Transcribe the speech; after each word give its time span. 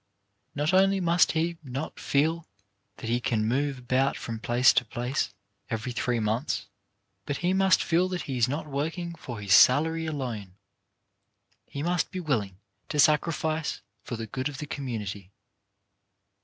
Not 0.55 0.73
only 0.73 0.99
must 0.99 1.33
he 1.33 1.59
not 1.63 1.99
feel 1.99 2.47
that 2.97 3.05
he 3.07 3.19
can 3.21 3.47
move 3.47 3.77
about 3.77 4.17
from 4.17 4.39
place 4.39 4.73
to 4.73 4.83
place 4.83 5.31
every 5.69 5.91
three 5.91 6.19
months, 6.19 6.65
but 7.27 7.37
he 7.45 7.53
must 7.53 7.83
feel 7.83 8.07
that 8.09 8.23
he 8.23 8.35
is 8.35 8.47
not 8.47 8.65
working 8.65 9.13
for 9.13 9.39
his 9.39 9.53
salary 9.53 10.07
alone. 10.07 10.55
He 11.67 11.83
must 11.83 12.09
be 12.09 12.19
willing 12.19 12.57
to 12.89 12.97
sacrifice 12.97 13.83
for 14.03 14.15
the 14.15 14.25
good 14.25 14.49
of 14.49 14.57
the 14.57 14.65
commu 14.65 14.99
nity. 15.01 15.29